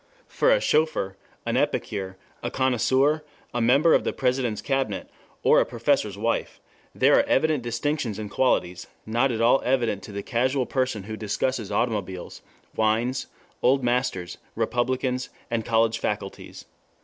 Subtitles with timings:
[0.27, 1.15] For a chauffeur,
[1.45, 5.07] an epicure, a connoisseur, a member of the President's cabinet,
[5.43, 6.59] or a professor's wife,
[6.95, 11.15] there are evident distinctions and qualities, not at all evident to the casual person who
[11.15, 12.41] discusses automobiles,
[12.75, 13.27] wines,
[13.61, 16.65] old masters, Republicans, and college faculties.